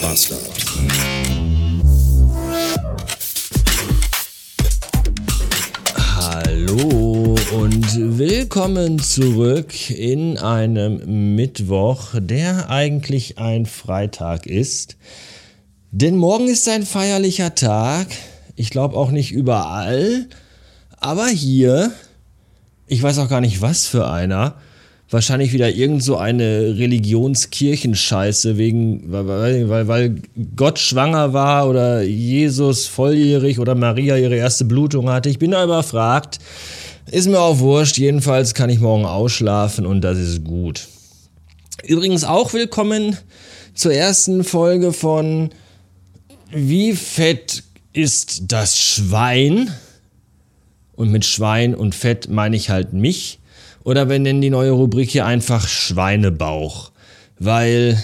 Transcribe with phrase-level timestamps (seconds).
[0.00, 0.40] Bastard.
[6.16, 14.96] Hallo und willkommen zurück in einem Mittwoch, der eigentlich ein Freitag ist.
[15.90, 18.06] Denn morgen ist ein feierlicher Tag.
[18.56, 20.28] Ich glaube auch nicht überall,
[20.98, 21.92] aber hier,
[22.86, 24.56] ich weiß auch gar nicht was für einer
[25.10, 30.14] wahrscheinlich wieder irgend so eine Religionskirchenscheiße wegen, weil, weil, weil
[30.54, 35.28] Gott schwanger war oder Jesus volljährig oder Maria ihre erste Blutung hatte.
[35.28, 36.38] Ich bin da überfragt.
[37.10, 37.98] Ist mir auch wurscht.
[37.98, 40.86] Jedenfalls kann ich morgen ausschlafen und das ist gut.
[41.82, 43.16] Übrigens auch willkommen
[43.74, 45.50] zur ersten Folge von
[46.52, 49.72] Wie fett ist das Schwein?
[50.94, 53.39] Und mit Schwein und Fett meine ich halt mich.
[53.84, 56.92] Oder wir nennen die neue Rubrik hier einfach Schweinebauch.
[57.38, 58.02] Weil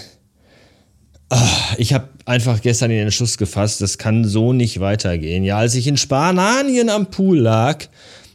[1.29, 5.43] ach, ich habe einfach gestern den Entschluss gefasst, das kann so nicht weitergehen.
[5.43, 7.85] Ja, als ich in Spanien am Pool lag,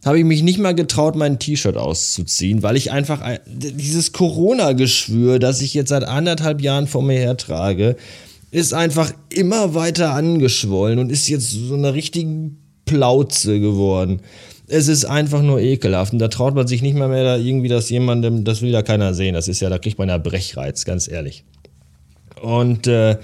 [0.05, 5.61] habe ich mich nicht mal getraut, mein T-Shirt auszuziehen, weil ich einfach dieses Corona-Geschwür, das
[5.61, 7.97] ich jetzt seit anderthalb Jahren vor mir hertrage,
[8.51, 12.51] ist einfach immer weiter angeschwollen und ist jetzt so eine richtige
[12.84, 14.21] Plauze geworden.
[14.75, 16.15] Es ist einfach nur ekelhaft.
[16.15, 18.81] Und da traut man sich nicht mal mehr da irgendwie, dass jemandem, das will ja
[18.81, 19.34] keiner sehen.
[19.34, 21.45] Das ist ja, da kriegt man ja Brechreiz, ganz ehrlich.
[22.41, 23.19] Und äh,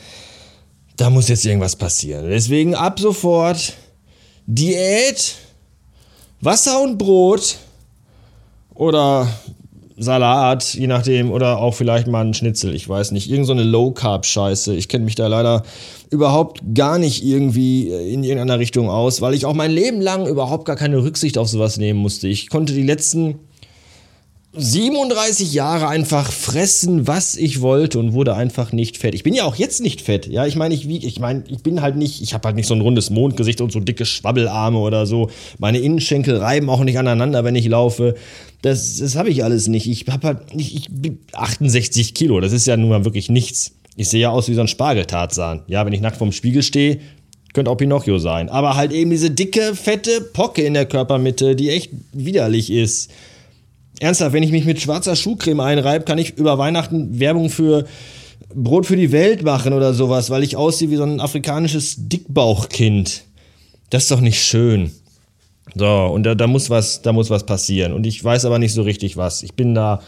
[0.98, 2.28] da muss jetzt irgendwas passieren.
[2.28, 3.72] Deswegen ab sofort
[4.46, 5.36] Diät,
[6.42, 7.56] Wasser und Brot
[8.74, 9.26] oder
[9.98, 13.30] Salat, je nachdem, oder auch vielleicht mal ein Schnitzel, ich weiß nicht.
[13.30, 14.74] Irgend so eine Low-Carb-Scheiße.
[14.74, 15.64] Ich kenne mich da leider
[16.10, 20.64] überhaupt gar nicht irgendwie in irgendeiner Richtung aus, weil ich auch mein Leben lang überhaupt
[20.64, 22.28] gar keine Rücksicht auf sowas nehmen musste.
[22.28, 23.40] Ich konnte die letzten
[24.54, 29.14] 37 Jahre einfach fressen, was ich wollte und wurde einfach nicht fett.
[29.14, 30.26] Ich bin ja auch jetzt nicht fett.
[30.26, 32.74] Ja, ich meine, ich, ich meine, ich bin halt nicht, ich habe halt nicht so
[32.74, 35.30] ein rundes Mondgesicht und so dicke Schwabbelarme oder so.
[35.58, 38.14] Meine Innenschenkel reiben auch nicht aneinander, wenn ich laufe.
[38.62, 39.86] Das, das habe ich alles nicht.
[39.86, 42.40] Ich habe halt, ich, ich bin 68 Kilo.
[42.40, 43.72] Das ist ja nun mal wirklich nichts.
[43.96, 45.62] Ich sehe ja aus wie so ein Spargeltarzan.
[45.66, 47.00] Ja, wenn ich nackt vorm Spiegel stehe,
[47.52, 48.48] könnte auch Pinocchio sein.
[48.48, 53.10] Aber halt eben diese dicke, fette Pocke in der Körpermitte, die echt widerlich ist.
[54.00, 57.86] Ernsthaft, wenn ich mich mit schwarzer Schuhcreme einreibe, kann ich über Weihnachten Werbung für
[58.54, 63.24] Brot für die Welt machen oder sowas, weil ich aussehe wie so ein afrikanisches Dickbauchkind.
[63.90, 64.92] Das ist doch nicht schön.
[65.74, 67.92] So, und da, da, muss was, da muss was passieren.
[67.92, 69.42] Und ich weiß aber nicht so richtig was.
[69.42, 70.00] Ich bin da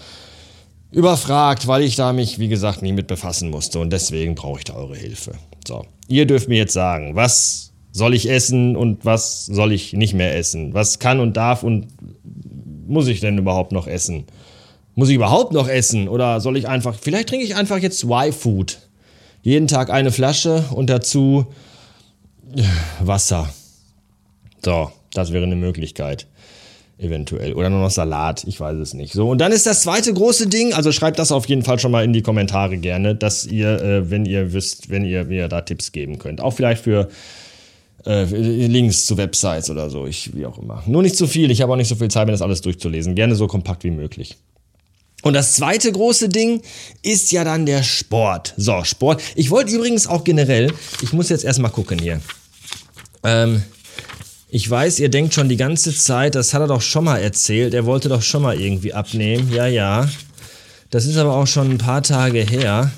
[0.90, 3.78] überfragt, weil ich da mich, wie gesagt, nie mit befassen musste.
[3.78, 5.32] Und deswegen brauche ich da eure Hilfe.
[5.66, 10.14] So, ihr dürft mir jetzt sagen, was soll ich essen und was soll ich nicht
[10.14, 10.74] mehr essen?
[10.74, 11.88] Was kann und darf und
[12.90, 14.24] muss ich denn überhaupt noch essen?
[14.94, 16.08] Muss ich überhaupt noch essen?
[16.08, 18.78] Oder soll ich einfach, vielleicht trinke ich einfach jetzt Y-Food.
[19.42, 21.46] Jeden Tag eine Flasche und dazu
[23.00, 23.48] Wasser.
[24.64, 26.26] So, das wäre eine Möglichkeit.
[26.98, 27.54] Eventuell.
[27.54, 29.14] Oder nur noch Salat, ich weiß es nicht.
[29.14, 31.92] So, und dann ist das zweite große Ding, also schreibt das auf jeden Fall schon
[31.92, 35.62] mal in die Kommentare gerne, dass ihr, äh, wenn ihr wisst, wenn ihr mir da
[35.62, 36.42] Tipps geben könnt.
[36.42, 37.08] Auch vielleicht für
[38.06, 40.82] äh, Links zu Websites oder so, ich, wie auch immer.
[40.86, 43.14] Nur nicht zu viel, ich habe auch nicht so viel Zeit, mir das alles durchzulesen.
[43.14, 44.36] Gerne so kompakt wie möglich.
[45.22, 46.62] Und das zweite große Ding
[47.02, 48.54] ist ja dann der Sport.
[48.56, 49.22] So, Sport.
[49.34, 50.72] Ich wollte übrigens auch generell,
[51.02, 52.20] ich muss jetzt erstmal gucken hier.
[53.22, 53.62] Ähm,
[54.48, 57.74] ich weiß, ihr denkt schon die ganze Zeit, das hat er doch schon mal erzählt,
[57.74, 59.52] er wollte doch schon mal irgendwie abnehmen.
[59.52, 60.08] Ja, ja.
[60.88, 62.90] Das ist aber auch schon ein paar Tage her.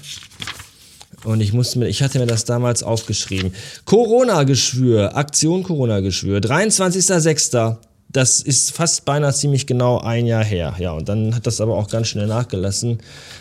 [1.25, 3.55] Und ich musste mir, ich hatte mir das damals aufgeschrieben.
[3.85, 7.77] Corona-Geschwür, Aktion Corona-Geschwür, 23.06.
[8.09, 10.75] Das ist fast beinahe ziemlich genau ein Jahr her.
[10.79, 12.99] Ja, und dann hat das aber auch ganz schnell nachgelassen,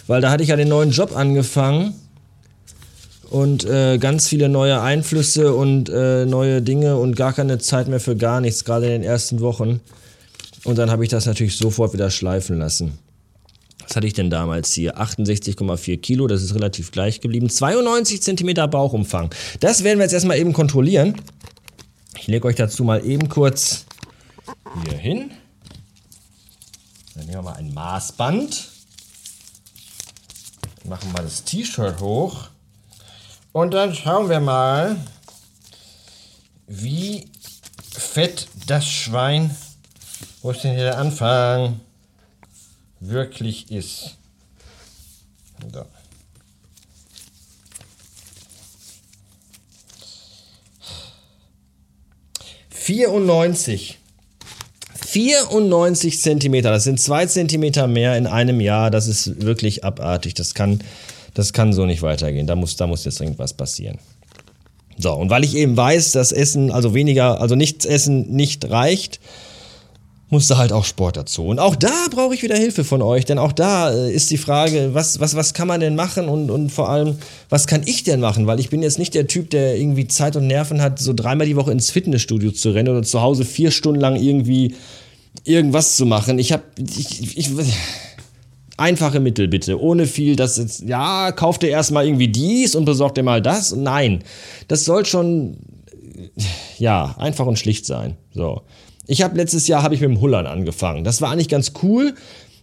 [0.08, 1.96] weil da hatte ich ja den neuen Job angefangen
[3.30, 8.00] und äh, ganz viele neue Einflüsse und äh, neue Dinge und gar keine Zeit mehr
[8.00, 9.82] für gar nichts, gerade in den ersten Wochen.
[10.64, 13.00] Und dann habe ich das natürlich sofort wieder schleifen lassen.
[13.92, 15.02] Was hatte ich denn damals hier?
[15.02, 17.50] 68,4 Kilo, das ist relativ gleich geblieben.
[17.50, 19.36] 92 Zentimeter Bauchumfang.
[19.60, 21.20] Das werden wir jetzt erstmal eben kontrollieren.
[22.18, 23.86] Ich lege euch dazu mal eben kurz
[24.86, 25.32] hier hin.
[27.16, 28.70] Dann nehmen wir mal ein Maßband.
[30.86, 32.48] Machen mal das T-Shirt hoch.
[33.52, 34.96] Und dann schauen wir mal,
[36.66, 37.26] wie
[37.92, 39.54] fett das Schwein,
[40.42, 41.82] wo ist denn hier der Anfang?
[43.02, 44.18] Wirklich ist.
[45.74, 45.86] So.
[52.70, 53.98] Vierundneunzig.
[54.94, 58.90] 94 Zentimeter, das sind zwei Zentimeter mehr in einem Jahr.
[58.90, 60.36] Das ist wirklich abartig.
[60.36, 60.80] Das kann,
[61.34, 62.48] Das kann so nicht weitergehen.
[62.48, 64.00] Da muss, da muss jetzt irgendwas passieren.
[64.98, 69.20] So, und weil ich eben weiß, dass Essen, also weniger, also nichts essen nicht reicht,
[70.32, 71.46] musste halt auch Sport dazu.
[71.46, 74.38] Und auch da brauche ich wieder Hilfe von euch, denn auch da äh, ist die
[74.38, 77.18] Frage, was, was, was kann man denn machen und, und vor allem,
[77.50, 78.48] was kann ich denn machen?
[78.48, 81.46] Weil ich bin jetzt nicht der Typ, der irgendwie Zeit und Nerven hat, so dreimal
[81.46, 84.76] die Woche ins Fitnessstudio zu rennen oder zu Hause vier Stunden lang irgendwie
[85.44, 86.40] irgendwas zu machen.
[86.40, 87.50] Ich habe, ich, ich,
[88.78, 93.18] einfache Mittel bitte, ohne viel, das jetzt, ja, kauft ihr erstmal irgendwie dies und besorgt
[93.18, 93.76] ihr mal das.
[93.76, 94.24] Nein,
[94.70, 95.58] das soll schon,
[96.78, 98.16] ja, einfach und schlicht sein.
[98.34, 98.62] So.
[99.12, 101.04] Ich habe letztes Jahr habe ich mit dem Hullern angefangen.
[101.04, 102.14] Das war eigentlich ganz cool.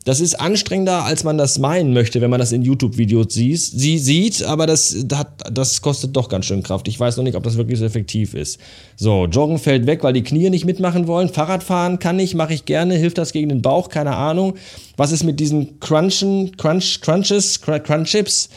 [0.07, 3.99] Das ist anstrengender, als man das meinen möchte, wenn man das in YouTube-Videos sieht, sie
[3.99, 6.89] sieht, aber das, das kostet doch ganz schön Kraft.
[6.89, 8.59] Ich weiß noch nicht, ob das wirklich so effektiv ist.
[8.97, 11.29] So, Joggen fällt weg, weil die Knie nicht mitmachen wollen.
[11.29, 12.95] Fahrradfahren kann ich, mache ich gerne.
[12.95, 13.91] Hilft das gegen den Bauch?
[13.91, 14.55] Keine Ahnung.
[14.97, 18.49] Was ist mit diesen Crunchen, Crunch, Crunches, Crunchips?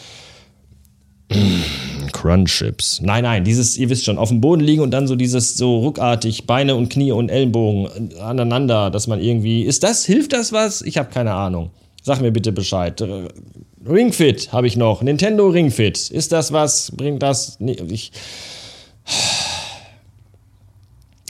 [2.12, 3.02] Crunchips.
[3.02, 5.80] Nein, nein, dieses, ihr wisst schon, auf dem Boden liegen und dann so dieses so
[5.80, 9.64] ruckartig Beine und Knie und Ellenbogen aneinander, dass man irgendwie.
[9.64, 10.82] Ist das, hilft das was?
[10.82, 11.72] Ich habe keine Ahnung.
[12.04, 13.02] Sag mir bitte Bescheid.
[13.88, 15.02] Ringfit habe ich noch.
[15.02, 16.10] Nintendo Ringfit.
[16.10, 16.92] Ist das was?
[16.92, 17.60] Bringt das?
[17.60, 18.12] Nee, ich.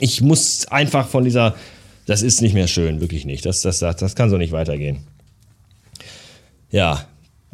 [0.00, 1.54] Ich muss einfach von dieser.
[2.06, 3.46] Das ist nicht mehr schön, wirklich nicht.
[3.46, 4.98] Das, das, das, das kann so nicht weitergehen.
[6.70, 7.06] Ja,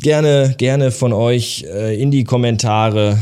[0.02, 3.18] gerne, gerne von euch äh, in die Kommentare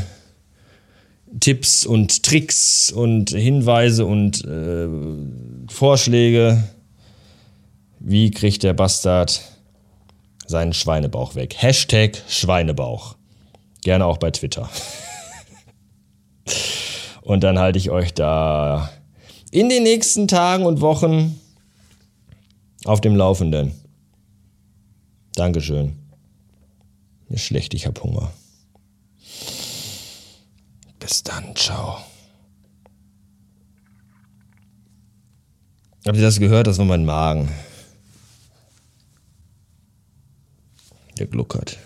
[1.40, 4.88] Tipps und Tricks und Hinweise und äh,
[5.68, 6.62] Vorschläge.
[7.98, 9.42] Wie kriegt der Bastard
[10.46, 11.56] seinen Schweinebauch weg?
[11.58, 13.16] Hashtag Schweinebauch.
[13.82, 14.68] Gerne auch bei Twitter.
[17.22, 18.90] und dann halte ich euch da
[19.50, 21.40] in den nächsten Tagen und Wochen
[22.84, 23.72] auf dem Laufenden.
[25.34, 26.05] Dankeschön.
[27.28, 28.32] Mir schlecht, ich hab Hunger.
[30.98, 31.98] Bis dann, ciao.
[36.06, 36.68] Habt ihr das gehört?
[36.68, 37.50] Das war mein Magen.
[41.18, 41.78] Der gluckert.